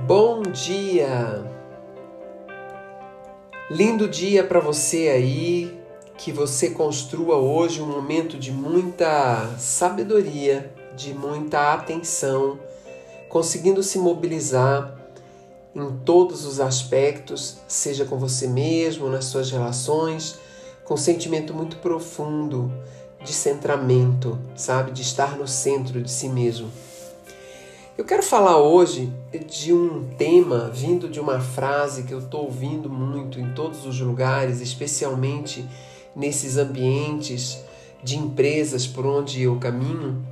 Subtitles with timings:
[0.00, 1.44] Bom dia!
[3.70, 5.78] Lindo dia para você aí,
[6.16, 12.58] que você construa hoje um momento de muita sabedoria, de muita atenção,
[13.28, 14.98] conseguindo se mobilizar
[15.74, 20.38] em todos os aspectos, seja com você mesmo, nas suas relações,
[20.84, 22.72] com um sentimento muito profundo
[23.22, 24.90] de centramento, sabe?
[24.90, 26.70] De estar no centro de si mesmo.
[27.96, 29.12] Eu quero falar hoje
[29.50, 34.00] de um tema vindo de uma frase que eu estou ouvindo muito em todos os
[34.00, 35.62] lugares, especialmente
[36.16, 37.58] nesses ambientes
[38.02, 40.26] de empresas por onde eu caminho,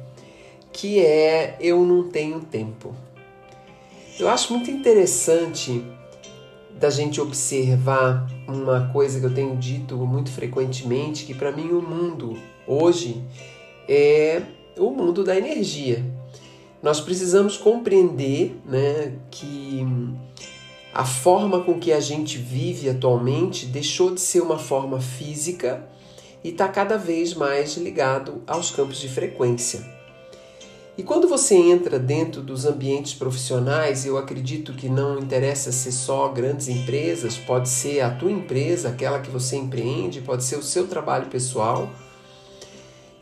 [0.72, 2.94] que é eu não tenho tempo.
[4.18, 5.84] Eu acho muito interessante
[6.78, 11.82] da gente observar uma coisa que eu tenho dito muito frequentemente, que para mim o
[11.82, 13.22] mundo hoje
[13.86, 14.40] é
[14.78, 16.19] o mundo da energia
[16.82, 19.86] nós precisamos compreender né, que
[20.92, 25.86] a forma com que a gente vive atualmente deixou de ser uma forma física
[26.42, 30.00] e está cada vez mais ligado aos campos de frequência.
[30.98, 36.28] E quando você entra dentro dos ambientes profissionais, eu acredito que não interessa ser só
[36.28, 40.86] grandes empresas, pode ser a tua empresa, aquela que você empreende, pode ser o seu
[40.88, 41.88] trabalho pessoal.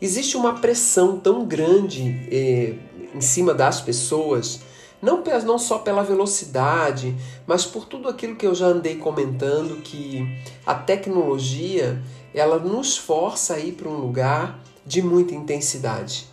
[0.01, 2.75] Existe uma pressão tão grande eh,
[3.13, 4.61] em cima das pessoas,
[5.01, 7.15] não, não só pela velocidade,
[7.47, 10.25] mas por tudo aquilo que eu já andei comentando, que
[10.65, 12.01] a tecnologia
[12.33, 16.27] ela nos força a ir para um lugar de muita intensidade.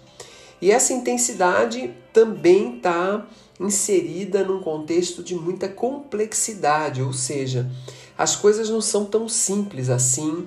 [0.61, 3.27] E essa intensidade também está
[3.61, 7.71] inserida num contexto de muita complexidade, ou seja,
[8.17, 10.47] as coisas não são tão simples assim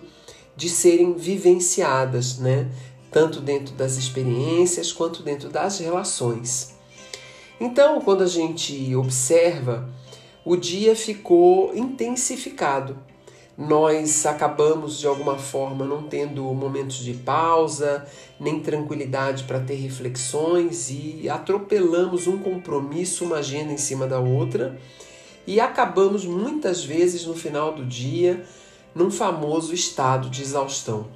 [0.55, 2.67] de serem vivenciadas, né?
[3.11, 6.75] Tanto dentro das experiências quanto dentro das relações.
[7.59, 9.89] Então, quando a gente observa,
[10.45, 12.97] o dia ficou intensificado.
[13.57, 18.07] Nós acabamos de alguma forma não tendo momentos de pausa,
[18.39, 24.79] nem tranquilidade para ter reflexões e atropelamos um compromisso, uma agenda em cima da outra
[25.45, 28.45] e acabamos muitas vezes no final do dia
[28.95, 31.07] num famoso estado de exaustão.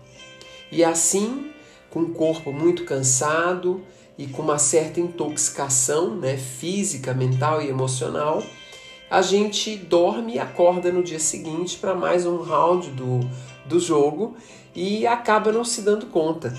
[0.72, 1.53] E assim
[1.94, 3.80] com o corpo muito cansado
[4.18, 8.42] e com uma certa intoxicação né, física, mental e emocional,
[9.12, 13.20] a gente dorme e acorda no dia seguinte para mais um round do,
[13.68, 14.36] do jogo
[14.74, 16.52] e acaba não se dando conta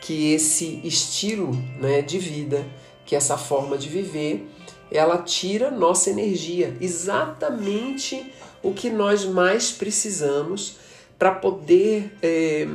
[0.00, 2.64] que esse estilo né, de vida,
[3.04, 4.48] que essa forma de viver,
[4.88, 8.32] ela tira nossa energia, exatamente
[8.62, 10.76] o que nós mais precisamos
[11.18, 12.68] para poder é,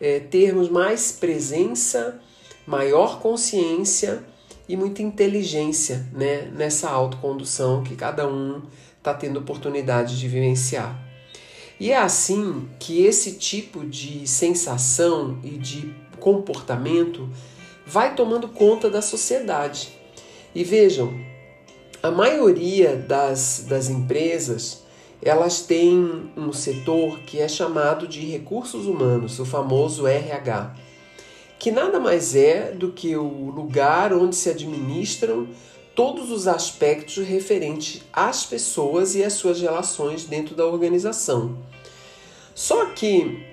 [0.00, 2.20] é, termos mais presença,
[2.66, 4.24] maior consciência
[4.68, 8.62] e muita inteligência né, nessa autocondução que cada um
[8.96, 10.98] está tendo oportunidade de vivenciar.
[11.78, 17.28] E é assim que esse tipo de sensação e de comportamento
[17.86, 19.88] vai tomando conta da sociedade.
[20.54, 21.12] E vejam,
[22.02, 24.84] a maioria das, das empresas
[25.22, 30.74] elas têm um setor que é chamado de recursos humanos, o famoso RH,
[31.58, 35.46] que nada mais é do que o lugar onde se administram
[35.94, 41.58] todos os aspectos referentes às pessoas e às suas relações dentro da organização.
[42.54, 43.44] Só que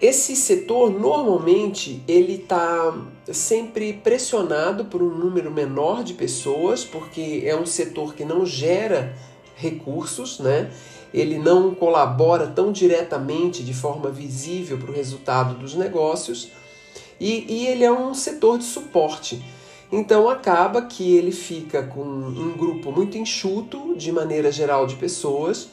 [0.00, 2.94] esse setor normalmente ele está
[3.32, 9.16] sempre pressionado por um número menor de pessoas, porque é um setor que não gera
[9.56, 10.70] recursos, né?
[11.12, 16.48] ele não colabora tão diretamente de forma visível para o resultado dos negócios
[17.18, 19.42] e, e ele é um setor de suporte.
[19.90, 25.68] Então acaba que ele fica com um grupo muito enxuto, de maneira geral, de pessoas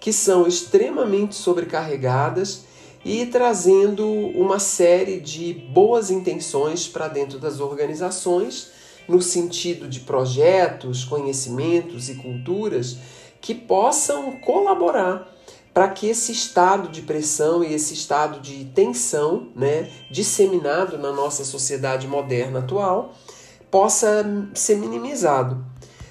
[0.00, 2.64] que são extremamente sobrecarregadas
[3.04, 8.70] e trazendo uma série de boas intenções para dentro das organizações,
[9.08, 12.96] no sentido de projetos, conhecimentos e culturas
[13.40, 15.26] que possam colaborar
[15.72, 21.44] para que esse estado de pressão e esse estado de tensão, né, disseminado na nossa
[21.44, 23.14] sociedade moderna atual,
[23.70, 24.24] possa
[24.54, 25.64] ser minimizado.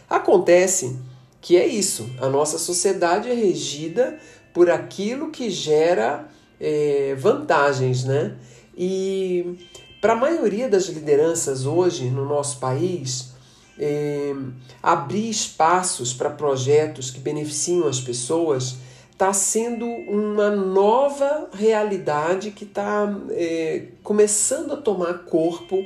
[0.09, 0.97] Acontece
[1.41, 4.17] que é isso, a nossa sociedade é regida
[4.53, 6.27] por aquilo que gera
[6.59, 8.35] é, vantagens, né?
[8.75, 9.57] E
[9.99, 13.33] para a maioria das lideranças hoje no nosso país,
[13.79, 14.33] é,
[14.81, 18.77] abrir espaços para projetos que beneficiam as pessoas
[19.11, 25.83] está sendo uma nova realidade que está é, começando a tomar corpo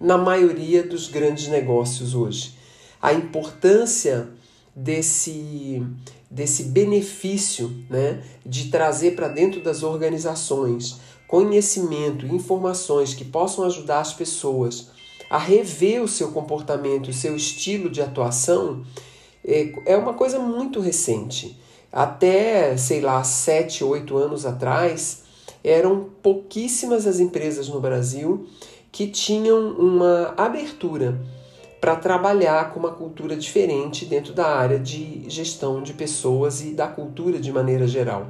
[0.00, 2.56] na maioria dos grandes negócios hoje.
[3.00, 4.28] A importância
[4.74, 5.80] desse,
[6.28, 10.98] desse benefício né, de trazer para dentro das organizações
[11.28, 14.90] conhecimento, informações que possam ajudar as pessoas
[15.32, 18.84] a rever o seu comportamento, o seu estilo de atuação,
[19.42, 21.58] é, é uma coisa muito recente.
[21.90, 25.22] Até, sei lá, sete, oito anos atrás,
[25.64, 28.46] eram pouquíssimas as empresas no Brasil
[28.92, 31.18] que tinham uma abertura
[31.80, 36.86] para trabalhar com uma cultura diferente dentro da área de gestão de pessoas e da
[36.86, 38.26] cultura de maneira geral.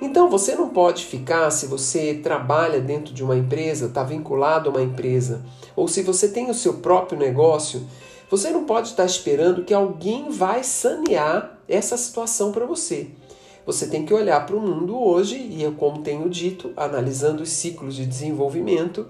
[0.00, 4.72] Então você não pode ficar, se você trabalha dentro de uma empresa, está vinculado a
[4.72, 5.42] uma empresa,
[5.74, 7.86] ou se você tem o seu próprio negócio,
[8.30, 13.08] você não pode estar esperando que alguém vai sanear essa situação para você.
[13.64, 17.48] Você tem que olhar para o mundo hoje e, eu, como tenho dito, analisando os
[17.48, 19.06] ciclos de desenvolvimento,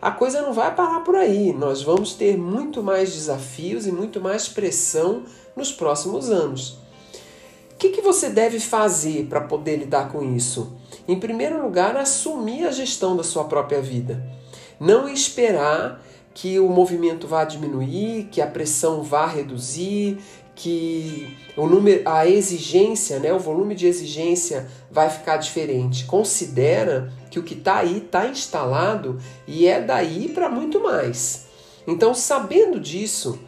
[0.00, 1.52] a coisa não vai parar por aí.
[1.52, 5.22] Nós vamos ter muito mais desafios e muito mais pressão
[5.56, 6.83] nos próximos anos.
[7.84, 10.72] Que, que você deve fazer para poder lidar com isso?
[11.06, 14.24] Em primeiro lugar, assumir a gestão da sua própria vida.
[14.80, 16.02] Não esperar
[16.32, 20.16] que o movimento vá diminuir, que a pressão vá reduzir,
[20.54, 26.06] que o número, a exigência, né, o volume de exigência vai ficar diferente.
[26.06, 31.48] Considera que o que está aí está instalado e é daí para muito mais.
[31.86, 33.38] Então, sabendo disso,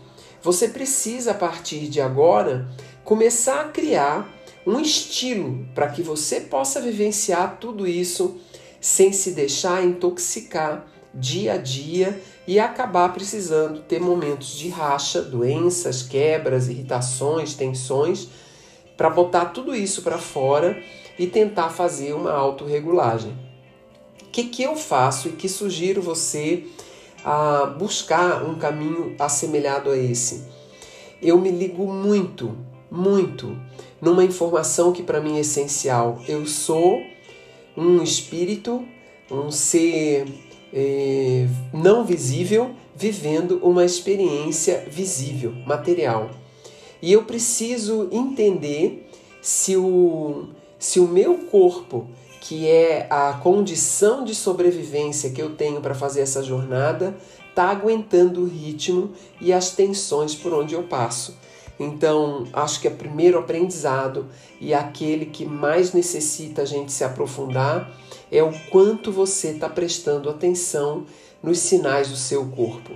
[0.43, 2.69] você precisa a partir de agora
[3.07, 4.29] começar a criar
[4.67, 8.37] um estilo para que você possa vivenciar tudo isso
[8.81, 16.03] sem se deixar intoxicar dia a dia e acabar precisando ter momentos de racha, doenças,
[16.03, 18.29] quebras, irritações, tensões,
[18.97, 20.77] para botar tudo isso para fora
[21.17, 23.39] e tentar fazer uma autorregulagem.
[24.21, 26.67] O que, que eu faço e que sugiro você
[27.25, 30.45] a buscar um caminho assemelhado a esse?
[31.23, 33.57] Eu me ligo muito muito
[34.01, 36.21] numa informação que para mim é essencial.
[36.29, 37.03] Eu sou
[37.77, 38.85] um espírito,
[39.31, 40.27] um ser
[40.73, 46.31] é, não visível, vivendo uma experiência visível, material.
[47.03, 49.09] E eu preciso entender
[49.43, 50.49] se o,
[50.79, 52.07] se o meu corpo,
[52.41, 57.17] que é a condição de sobrevivência que eu tenho para fazer essa jornada,
[57.49, 61.37] está aguentando o ritmo e as tensões por onde eu passo.
[61.79, 64.27] Então, acho que é o primeiro aprendizado
[64.61, 67.91] e aquele que mais necessita a gente se aprofundar
[68.31, 71.05] é o quanto você está prestando atenção
[71.43, 72.93] nos sinais do seu corpo.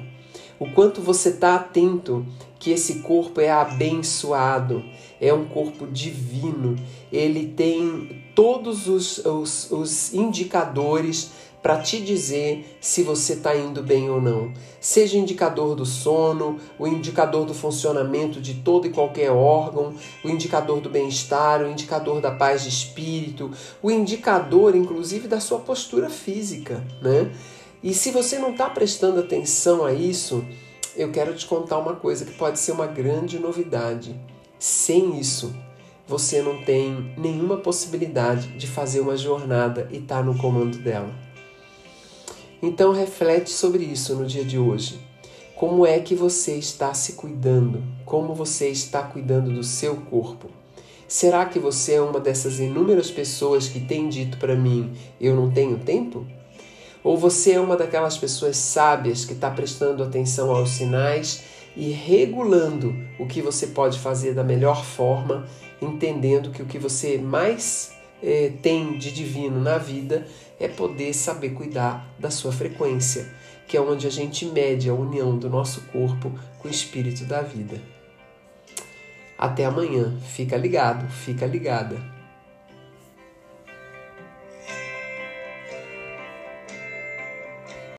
[0.59, 2.27] O quanto você está atento
[2.59, 4.85] que esse corpo é abençoado,
[5.19, 6.77] é um corpo divino,
[7.11, 11.31] ele tem todos os, os, os indicadores
[11.63, 14.53] para te dizer se você está indo bem ou não.
[14.81, 20.81] Seja indicador do sono, o indicador do funcionamento de todo e qualquer órgão, o indicador
[20.81, 23.51] do bem-estar, o indicador da paz de espírito,
[23.83, 27.31] o indicador, inclusive, da sua postura física, né?
[27.83, 30.45] E se você não está prestando atenção a isso,
[30.97, 34.19] eu quero te contar uma coisa que pode ser uma grande novidade.
[34.59, 35.55] Sem isso,
[36.07, 41.30] você não tem nenhuma possibilidade de fazer uma jornada e estar tá no comando dela.
[42.63, 45.01] Então reflete sobre isso no dia de hoje.
[45.57, 47.83] Como é que você está se cuidando?
[48.05, 50.49] Como você está cuidando do seu corpo?
[51.07, 55.51] Será que você é uma dessas inúmeras pessoas que tem dito para mim: eu não
[55.51, 56.27] tenho tempo?
[57.03, 61.43] Ou você é uma daquelas pessoas sábias que está prestando atenção aos sinais
[61.77, 65.47] e regulando o que você pode fazer da melhor forma,
[65.81, 70.27] entendendo que o que você mais eh, tem de divino na vida
[70.61, 73.27] é poder saber cuidar da sua frequência,
[73.67, 77.41] que é onde a gente mede a união do nosso corpo com o espírito da
[77.41, 77.81] vida.
[79.39, 80.19] Até amanhã.
[80.21, 82.20] Fica ligado, fica ligada.